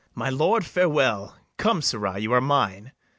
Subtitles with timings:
[0.15, 1.37] ]My lord, farewell.
[1.57, 2.91] Come, sirrah; you are mine.